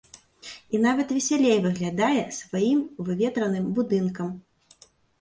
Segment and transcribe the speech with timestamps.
[0.77, 4.37] І нават весялей выглядае сваім выветраным будынкам.